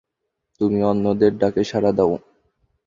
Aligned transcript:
তুমি 0.61 0.79
অন্যদের 0.83 1.31
ডাকে 1.37 1.63
সাড়া 1.63 1.91
দাও। 1.97 2.13